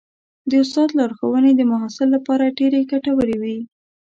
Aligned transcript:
د 0.49 0.51
استاد 0.63 0.89
لارښوونې 0.97 1.51
د 1.55 1.61
محصل 1.71 2.07
لپاره 2.15 2.55
ډېرې 2.59 2.79
ګټورې 2.91 3.35
وي. 3.41 3.57